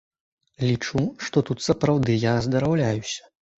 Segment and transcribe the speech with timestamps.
[0.67, 3.33] Лічу, што тут сапраўды я аздараўляюся.